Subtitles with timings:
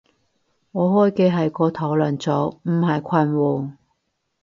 [0.71, 3.71] 我開嘅係個討論組，唔係群喎